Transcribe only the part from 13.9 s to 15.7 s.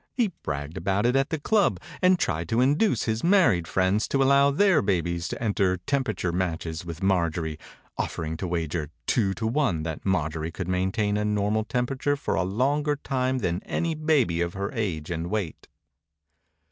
baby of her age and weight.